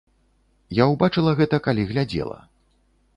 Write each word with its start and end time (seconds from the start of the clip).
Я 0.77 0.87
ўбачыла 0.93 1.33
гэта, 1.39 1.55
калі 1.67 1.85
глядзела. 1.91 2.39